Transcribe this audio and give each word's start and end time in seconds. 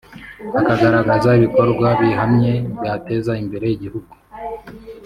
akagaragaza 0.59 1.29
ibikorwa 1.37 1.87
bihamye 1.99 2.53
byateza 2.77 3.31
imbere 3.43 3.65
igihugu 3.75 4.11